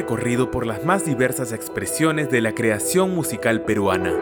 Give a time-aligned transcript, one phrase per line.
[0.00, 4.14] Recorrido por las más diversas expresiones de la creación musical peruana.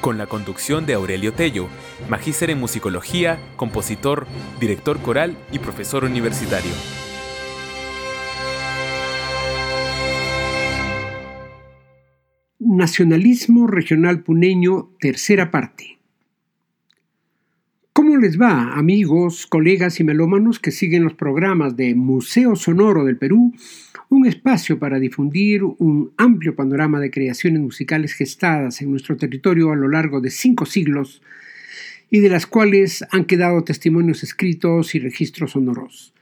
[0.00, 1.68] Con la conducción de Aurelio Tello,
[2.08, 4.26] magíster en musicología, compositor,
[4.58, 6.72] director coral y profesor universitario.
[12.58, 16.01] Nacionalismo Regional Puneño, tercera parte.
[18.12, 23.16] ¿Cómo les va, amigos, colegas y melómanos que siguen los programas de Museo Sonoro del
[23.16, 23.54] Perú?
[24.10, 29.76] Un espacio para difundir un amplio panorama de creaciones musicales gestadas en nuestro territorio a
[29.76, 31.22] lo largo de cinco siglos
[32.10, 36.12] y de las cuales han quedado testimonios escritos y registros sonoros.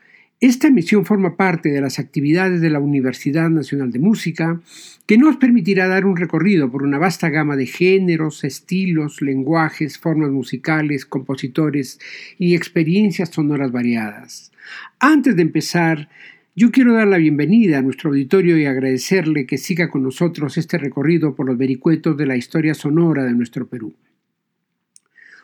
[0.41, 4.59] Esta emisión forma parte de las actividades de la Universidad Nacional de Música,
[5.05, 10.31] que nos permitirá dar un recorrido por una vasta gama de géneros, estilos, lenguajes, formas
[10.31, 12.01] musicales, compositores
[12.39, 14.51] y experiencias sonoras variadas.
[14.99, 16.09] Antes de empezar,
[16.57, 20.79] yo quiero dar la bienvenida a nuestro auditorio y agradecerle que siga con nosotros este
[20.79, 23.93] recorrido por los vericuetos de la historia sonora de nuestro Perú.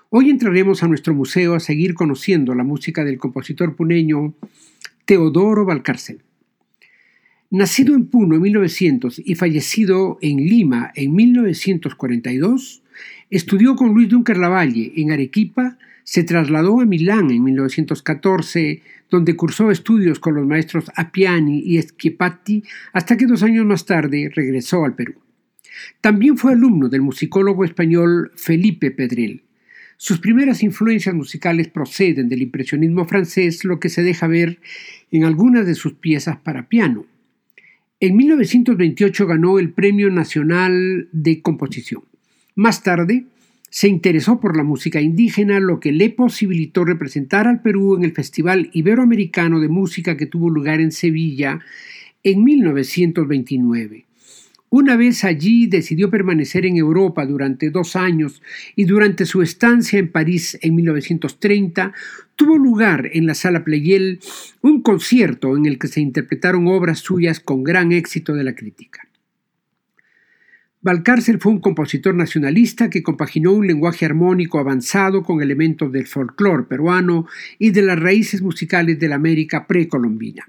[0.08, 4.34] Hoy entraremos a nuestro museo a seguir conociendo la música del compositor puneño
[5.06, 6.22] Teodoro Valcárcel.
[7.48, 12.82] Nacido en Puno en 1900 y fallecido en Lima en 1942,
[13.30, 19.70] estudió con Luis Dunker Lavalle en Arequipa, se trasladó a Milán en 1914, donde cursó
[19.70, 24.96] estudios con los maestros Appiani y Schiapatti, hasta que dos años más tarde regresó al
[24.96, 25.14] Perú.
[26.00, 29.44] También fue alumno del musicólogo español Felipe Pedrel.
[29.98, 34.60] Sus primeras influencias musicales proceden del impresionismo francés, lo que se deja ver
[35.10, 37.06] en algunas de sus piezas para piano.
[38.00, 42.02] En 1928 ganó el Premio Nacional de Composición.
[42.54, 43.24] Más tarde,
[43.70, 48.12] se interesó por la música indígena, lo que le posibilitó representar al Perú en el
[48.12, 51.60] Festival Iberoamericano de Música que tuvo lugar en Sevilla
[52.22, 54.05] en 1929.
[54.68, 58.42] Una vez allí decidió permanecer en Europa durante dos años
[58.74, 61.92] y durante su estancia en París en 1930
[62.34, 64.18] tuvo lugar en la Sala Pleyel
[64.62, 69.08] un concierto en el que se interpretaron obras suyas con gran éxito de la crítica.
[70.82, 76.64] Valcárcel fue un compositor nacionalista que compaginó un lenguaje armónico avanzado con elementos del folclore
[76.64, 77.26] peruano
[77.58, 80.48] y de las raíces musicales de la América precolombina.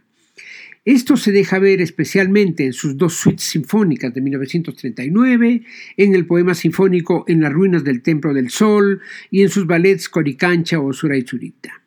[0.88, 5.64] Esto se deja ver especialmente en sus dos suites sinfónicas de 1939,
[5.98, 10.08] en el poema sinfónico En las ruinas del Templo del Sol y en sus ballets
[10.08, 11.84] Coricancha o Suraitzurita.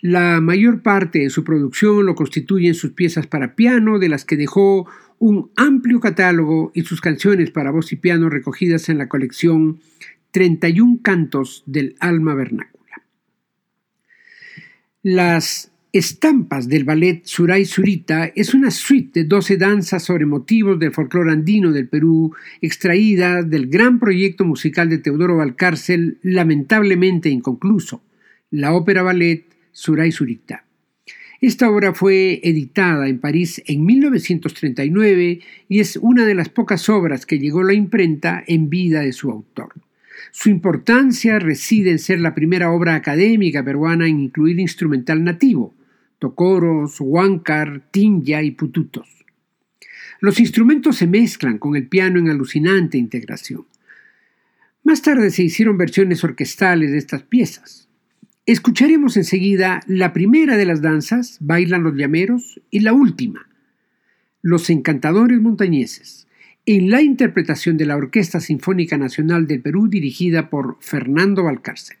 [0.00, 4.36] La mayor parte de su producción lo constituyen sus piezas para piano, de las que
[4.36, 9.78] dejó un amplio catálogo y sus canciones para voz y piano recogidas en la colección
[10.32, 13.04] 31 cantos del alma vernácula.
[15.04, 20.92] Las Estampas del ballet Suray Surita es una suite de 12 danzas sobre motivos del
[20.92, 28.04] folclore andino del Perú, extraída del gran proyecto musical de Teodoro Valcárcel, lamentablemente inconcluso,
[28.52, 30.64] la ópera ballet Suray Surita.
[31.40, 37.26] Esta obra fue editada en París en 1939 y es una de las pocas obras
[37.26, 39.72] que llegó a la imprenta en vida de su autor.
[40.30, 45.74] Su importancia reside en ser la primera obra académica peruana en incluir instrumental nativo,
[46.20, 49.08] tocoros, huáncar, tinja y pututos.
[50.20, 53.66] Los instrumentos se mezclan con el piano en alucinante integración.
[54.84, 57.88] Más tarde se hicieron versiones orquestales de estas piezas.
[58.46, 63.48] Escucharemos enseguida la primera de las danzas, Bailan los llameros, y la última,
[64.42, 66.28] Los encantadores montañeses,
[66.66, 71.99] en la interpretación de la Orquesta Sinfónica Nacional del Perú dirigida por Fernando Valcárcel.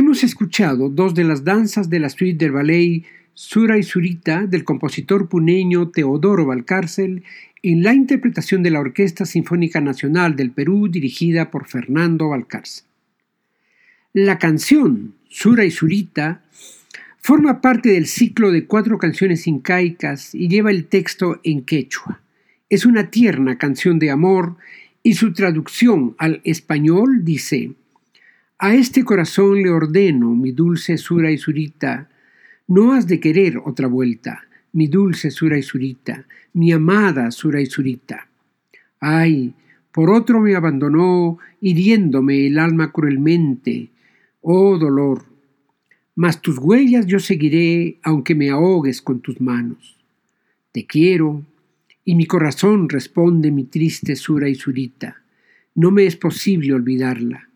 [0.00, 3.04] Hemos escuchado dos de las danzas de la suite del ballet
[3.34, 7.22] Sura y Surita del compositor puneño Teodoro Valcárcel
[7.62, 12.86] en la interpretación de la Orquesta Sinfónica Nacional del Perú dirigida por Fernando Valcárcel.
[14.14, 16.44] La canción Sura y Surita
[17.18, 22.22] forma parte del ciclo de cuatro canciones incaicas y lleva el texto en quechua.
[22.70, 24.56] Es una tierna canción de amor
[25.02, 27.74] y su traducción al español dice
[28.62, 32.10] a este corazón le ordeno, mi dulce Sura y Surita,
[32.68, 34.42] no has de querer otra vuelta,
[34.74, 38.28] mi dulce Sura y Surita, mi amada Sura y Surita.
[39.00, 39.54] Ay,
[39.92, 43.88] por otro me abandonó, hiriéndome el alma cruelmente.
[44.42, 45.24] Oh dolor,
[46.14, 49.96] mas tus huellas yo seguiré, aunque me ahogues con tus manos.
[50.72, 51.46] Te quiero,
[52.04, 55.22] y mi corazón responde mi triste Sura y Surita.
[55.74, 57.49] No me es posible olvidarla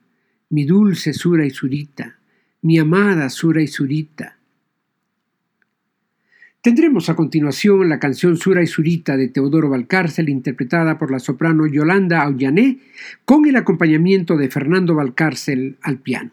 [0.51, 2.19] mi dulce Sura y Surita,
[2.63, 4.39] mi amada Sura y Surita.
[6.61, 11.67] Tendremos a continuación la canción Sura y Surita de Teodoro Valcárcel, interpretada por la soprano
[11.67, 12.79] Yolanda Aullané,
[13.27, 16.31] con el acompañamiento de Fernando Valcárcel al piano.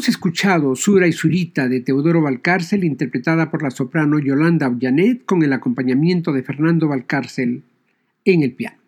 [0.00, 5.42] Hemos escuchado Sura y Surita de Teodoro Valcárcel, interpretada por la soprano Yolanda Aullanet, con
[5.42, 7.64] el acompañamiento de Fernando Valcárcel
[8.24, 8.78] en el piano.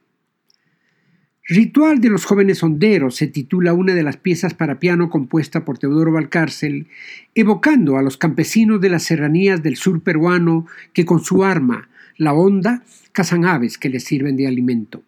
[1.47, 5.77] Ritual de los jóvenes honderos se titula una de las piezas para piano compuesta por
[5.77, 6.87] Teodoro Valcárcel,
[7.35, 12.33] evocando a los campesinos de las serranías del sur peruano que con su arma, la
[12.33, 15.03] honda, cazan aves que les sirven de alimento.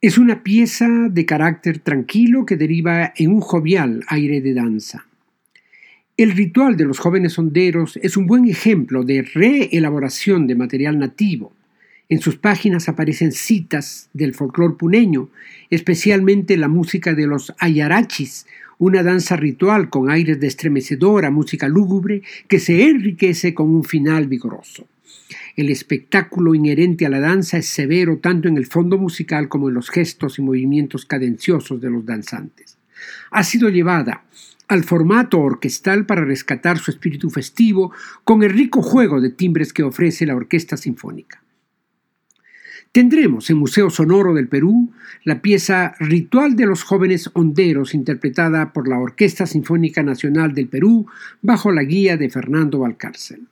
[0.00, 5.06] Es una pieza de carácter tranquilo que deriva en un jovial aire de danza.
[6.16, 11.52] El ritual de los jóvenes honderos es un buen ejemplo de reelaboración de material nativo.
[12.08, 15.30] En sus páginas aparecen citas del folclor puneño,
[15.70, 18.46] especialmente la música de los ayarachis,
[18.78, 24.28] una danza ritual con aires de estremecedora música lúgubre que se enriquece con un final
[24.28, 24.86] vigoroso.
[25.56, 29.74] El espectáculo inherente a la danza es severo tanto en el fondo musical como en
[29.74, 32.76] los gestos y movimientos cadenciosos de los danzantes.
[33.32, 34.22] Ha sido llevada
[34.68, 37.92] al formato orquestal para rescatar su espíritu festivo
[38.24, 41.42] con el rico juego de timbres que ofrece la Orquesta Sinfónica.
[42.92, 44.92] Tendremos en Museo Sonoro del Perú
[45.24, 51.06] la pieza Ritual de los Jóvenes Honderos, interpretada por la Orquesta Sinfónica Nacional del Perú
[51.42, 53.48] bajo la guía de Fernando Valcárcel.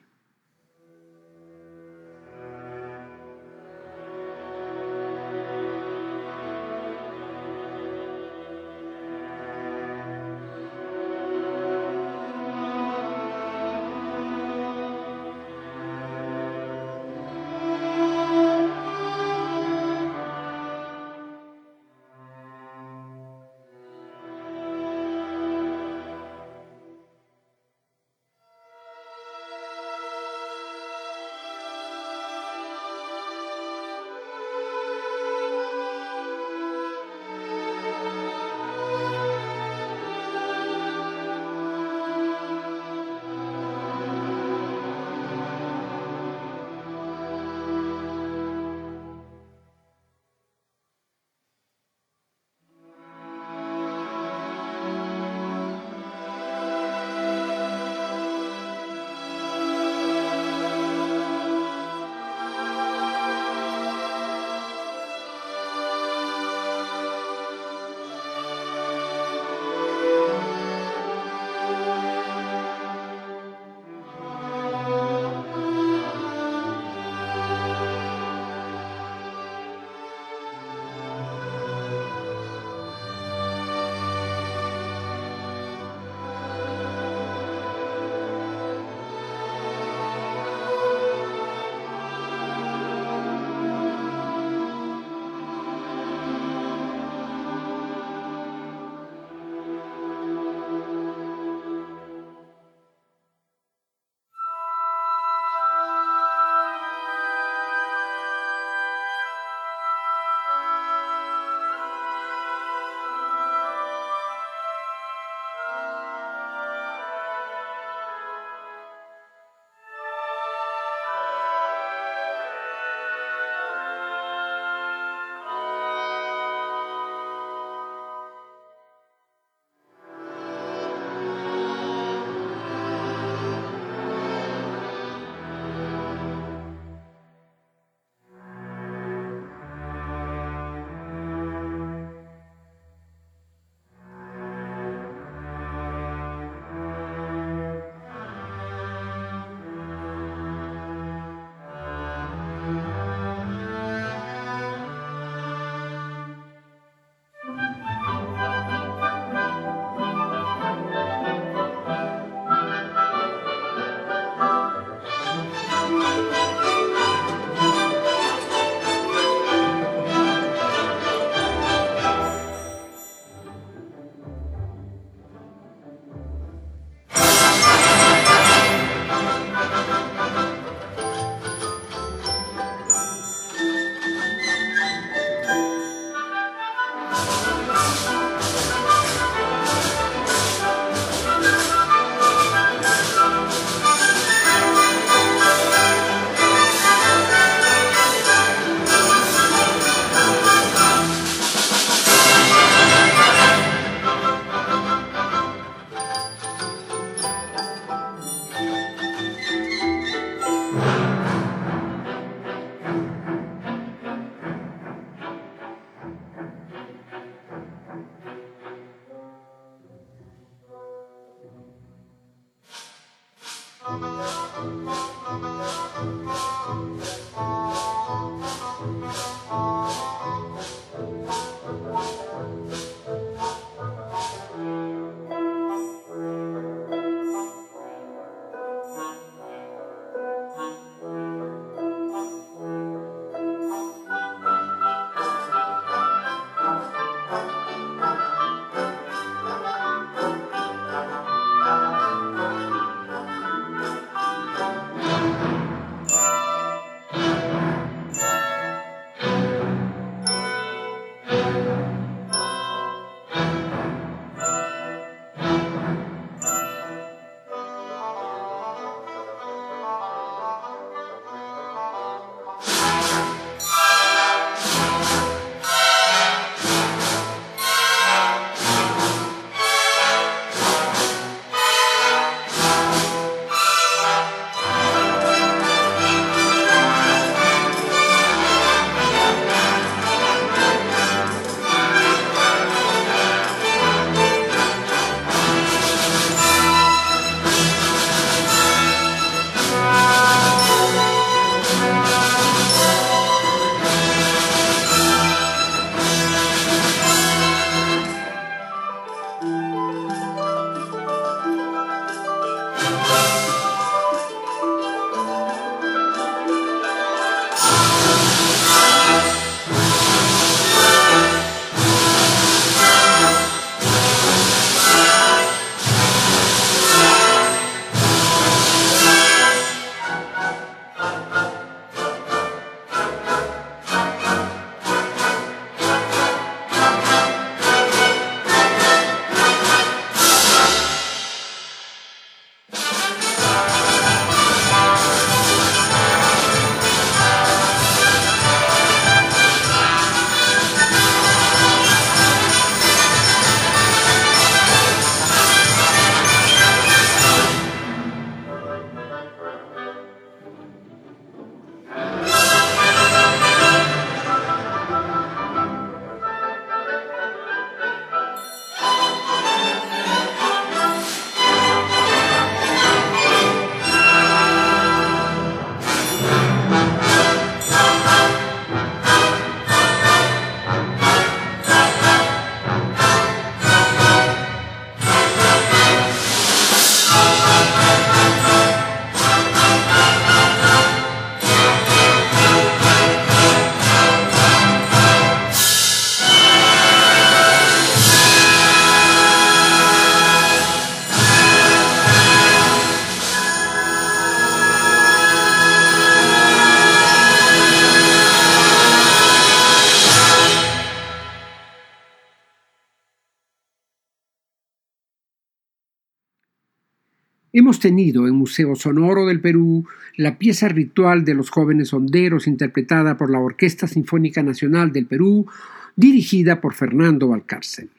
[417.54, 419.86] Hemos tenido en Museo Sonoro del Perú
[420.16, 425.46] la pieza ritual de los jóvenes honderos interpretada por la Orquesta Sinfónica Nacional del Perú,
[425.94, 427.90] dirigida por Fernando Valcárcel.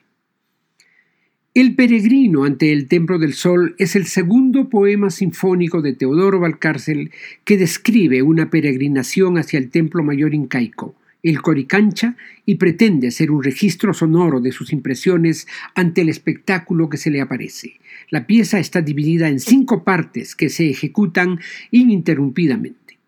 [1.54, 7.12] El peregrino ante el Templo del Sol es el segundo poema sinfónico de Teodoro Valcárcel
[7.44, 13.42] que describe una peregrinación hacia el Templo Mayor incaico el Coricancha y pretende ser un
[13.42, 17.80] registro sonoro de sus impresiones ante el espectáculo que se le aparece.
[18.14, 21.40] La pieza está dividida en cinco partes que se ejecutan
[21.72, 23.00] ininterrumpidamente.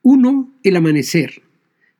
[0.00, 0.52] 1.
[0.62, 1.42] El amanecer.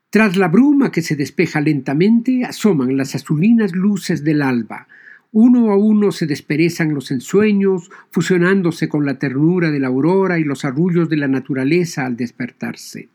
[0.08, 4.88] Tras la bruma que se despeja lentamente, asoman las azulinas luces del alba.
[5.30, 10.44] Uno a uno se desperezan los ensueños, fusionándose con la ternura de la aurora y
[10.44, 13.10] los arrullos de la naturaleza al despertarse.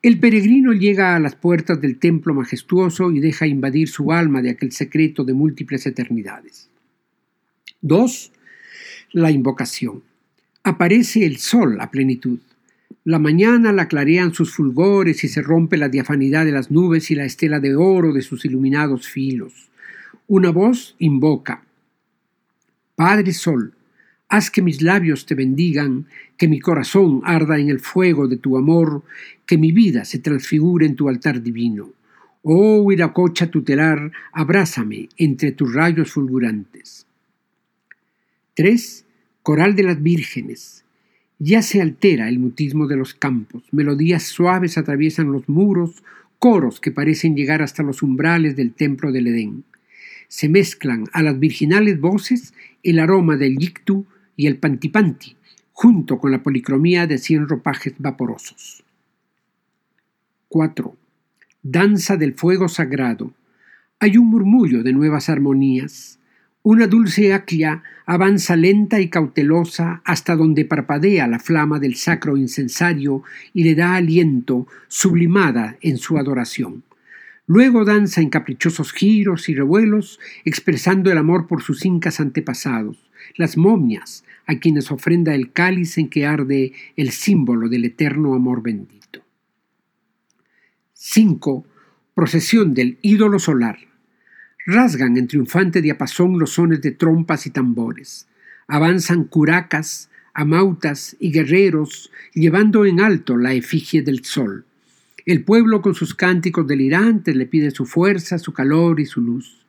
[0.00, 4.48] El peregrino llega a las puertas del templo majestuoso y deja invadir su alma de
[4.48, 6.69] aquel secreto de múltiples eternidades.
[7.82, 8.32] 2.
[9.12, 10.02] La invocación.
[10.62, 12.38] Aparece el sol a plenitud.
[13.04, 17.14] La mañana la clarean sus fulgores y se rompe la diafanidad de las nubes y
[17.14, 19.70] la estela de oro de sus iluminados filos.
[20.26, 21.64] Una voz invoca.
[22.96, 23.72] Padre Sol,
[24.28, 28.56] Haz que mis labios te bendigan, que mi corazón arda en el fuego de tu
[28.56, 29.02] amor,
[29.44, 31.90] que mi vida se transfigure en tu altar divino.
[32.42, 37.06] Oh Huiracocha tutelar, abrázame entre tus rayos fulgurantes.
[38.60, 39.06] 3.
[39.42, 40.84] Coral de las vírgenes.
[41.38, 46.02] Ya se altera el mutismo de los campos, melodías suaves atraviesan los muros,
[46.38, 49.64] coros que parecen llegar hasta los umbrales del templo del Edén.
[50.28, 54.04] Se mezclan a las virginales voces el aroma del yictu
[54.36, 55.36] y el pantipanti,
[55.72, 58.84] junto con la policromía de cien ropajes vaporosos.
[60.50, 60.94] 4.
[61.62, 63.32] Danza del fuego sagrado.
[64.00, 66.19] Hay un murmullo de nuevas armonías.
[66.62, 73.22] Una dulce aclia avanza lenta y cautelosa hasta donde parpadea la flama del sacro incensario
[73.54, 76.82] y le da aliento, sublimada en su adoración.
[77.46, 83.56] Luego danza en caprichosos giros y revuelos, expresando el amor por sus incas antepasados, las
[83.56, 89.22] momias, a quienes ofrenda el cáliz en que arde el símbolo del eterno amor bendito.
[90.92, 91.64] 5.
[92.14, 93.89] Procesión del ídolo solar
[94.70, 98.26] rasgan en triunfante diapasón los sones de trompas y tambores.
[98.66, 104.64] Avanzan curacas, amautas y guerreros, llevando en alto la efigie del sol.
[105.26, 109.66] El pueblo con sus cánticos delirantes le pide su fuerza, su calor y su luz.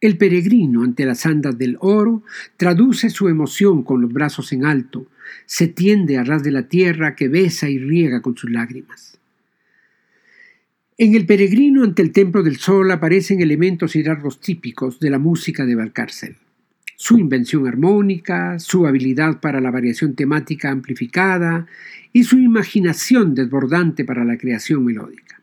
[0.00, 2.22] El peregrino ante las andas del oro
[2.56, 5.06] traduce su emoción con los brazos en alto,
[5.46, 9.18] se tiende a ras de la tierra que besa y riega con sus lágrimas.
[10.98, 15.18] En el peregrino ante el Templo del Sol aparecen elementos y rasgos típicos de la
[15.18, 16.36] música de Valcárcel.
[16.96, 21.66] Su invención armónica, su habilidad para la variación temática amplificada
[22.14, 25.42] y su imaginación desbordante para la creación melódica.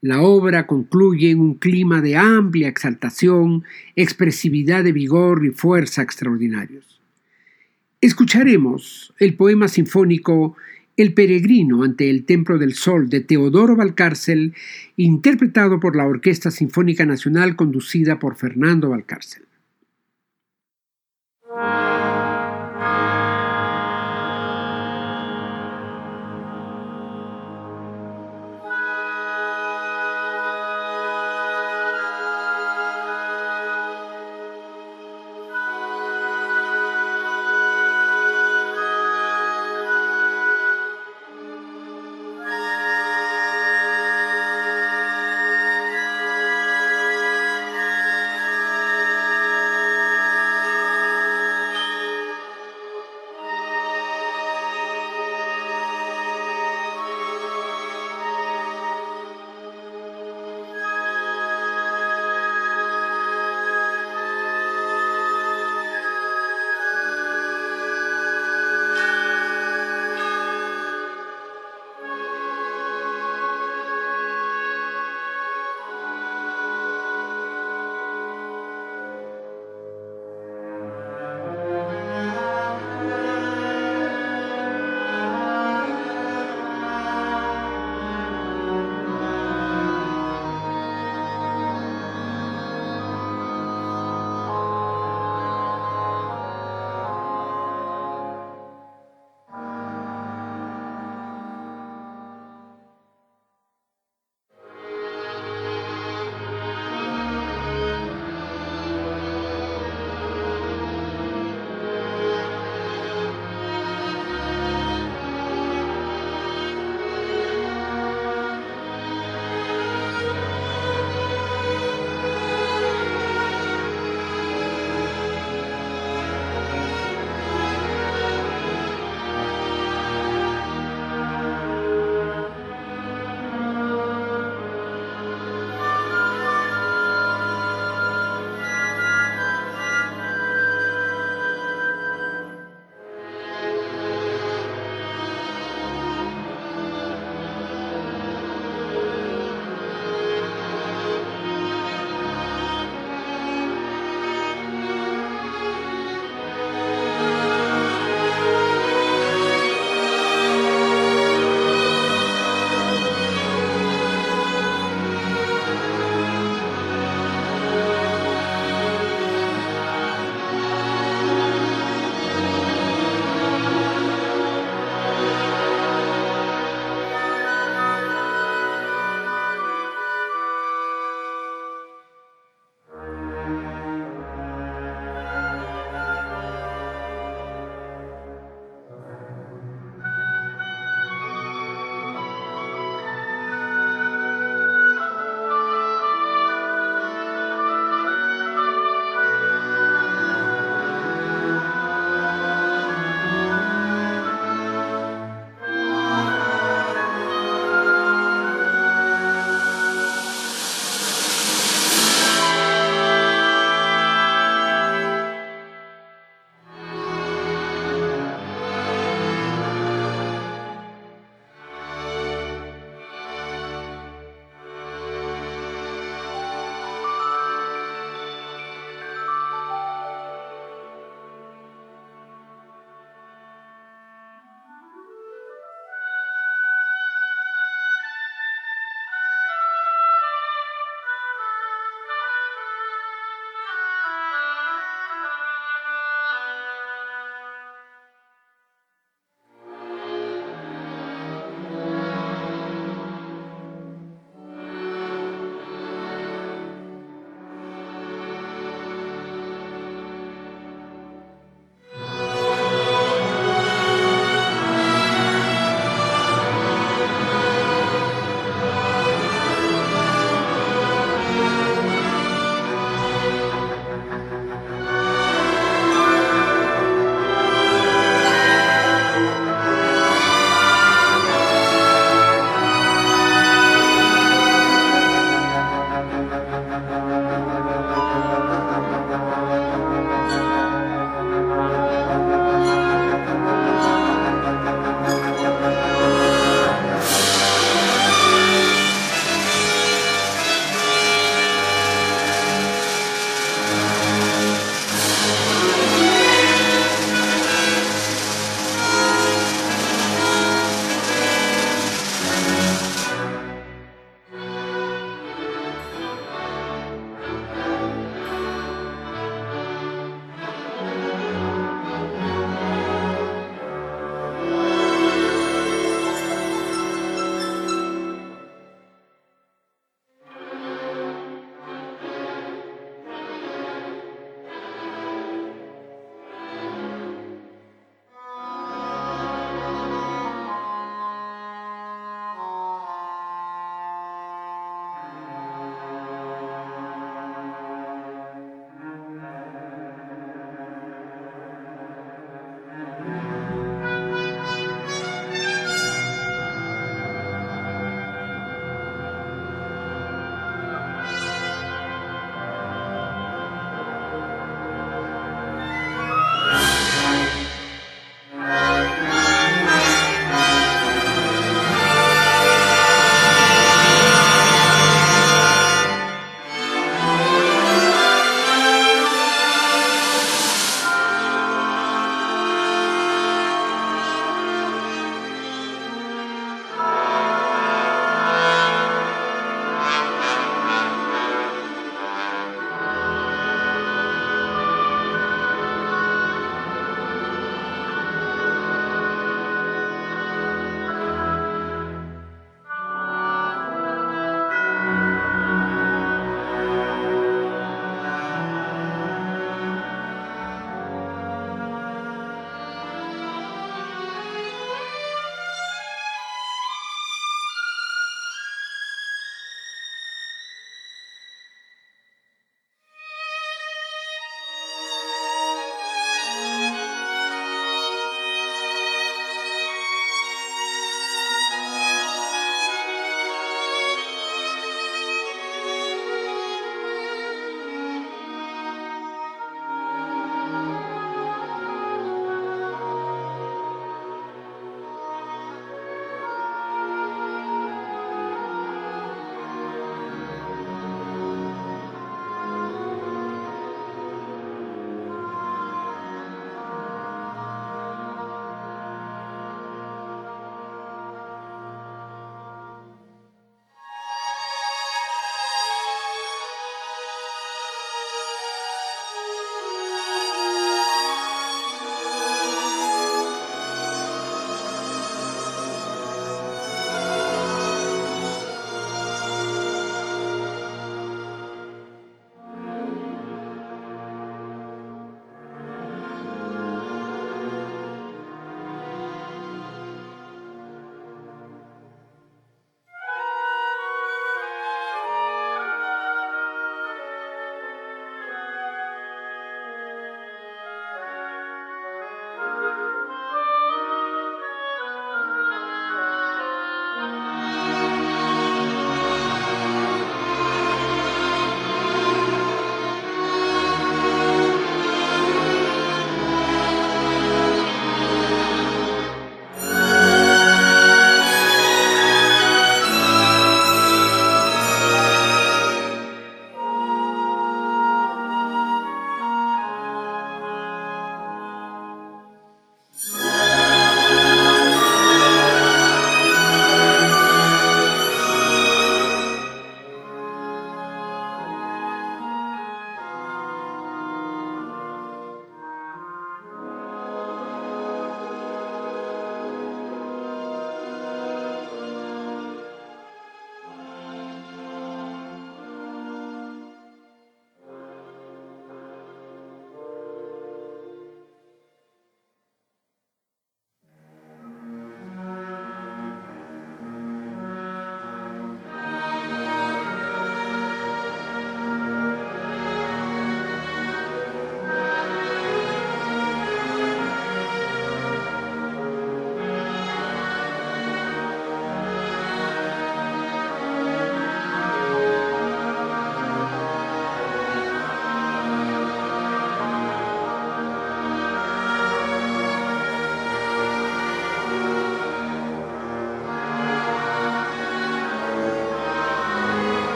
[0.00, 6.98] La obra concluye en un clima de amplia exaltación, expresividad de vigor y fuerza extraordinarios.
[8.00, 10.56] Escucharemos el poema sinfónico
[10.98, 14.54] el peregrino ante el Templo del Sol de Teodoro Valcárcel,
[14.96, 19.44] interpretado por la Orquesta Sinfónica Nacional conducida por Fernando Valcárcel.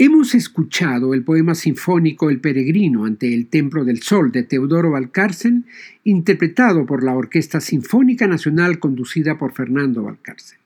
[0.00, 5.64] Hemos escuchado el poema sinfónico El peregrino ante el Templo del Sol de Teodoro Valcárcel,
[6.04, 10.58] interpretado por la Orquesta Sinfónica Nacional conducida por Fernando Valcárcel.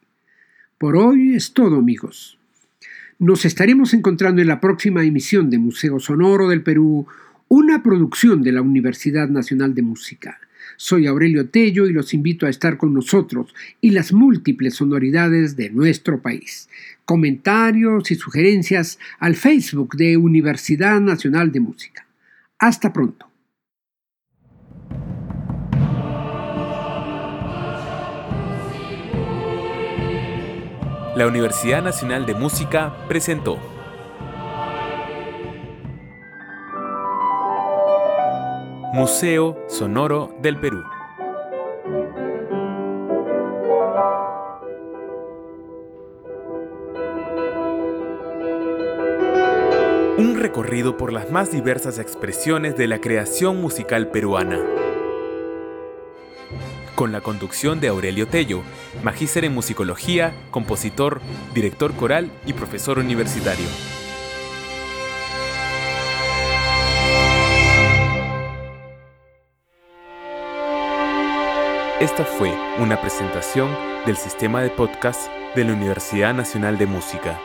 [0.76, 2.39] Por hoy es todo, amigos.
[3.18, 7.07] Nos estaremos encontrando en la próxima emisión de Museo Sonoro del Perú,
[7.49, 10.41] una producción de la Universidad Nacional de Música.
[10.77, 15.70] Soy Aurelio Tello y los invito a estar con nosotros y las múltiples sonoridades de
[15.70, 16.68] nuestro país.
[17.05, 22.07] Comentarios y sugerencias al Facebook de Universidad Nacional de Música.
[22.59, 23.27] Hasta pronto.
[31.14, 33.72] La Universidad Nacional de Música presentó
[38.93, 40.84] Museo Sonoro del Perú.
[50.18, 54.61] Un recorrido por las más diversas expresiones de la creación musical peruana.
[56.95, 58.61] Con la conducción de Aurelio Tello,
[59.03, 61.22] magíster en musicología, compositor,
[61.55, 63.64] director coral y profesor universitario.
[72.03, 73.71] Esta fue una presentación
[74.07, 77.41] del sistema de podcast de la Universidad Nacional de Música.